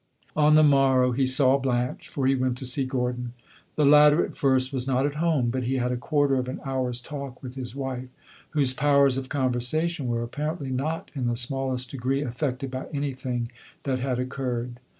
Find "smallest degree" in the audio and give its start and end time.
11.35-12.23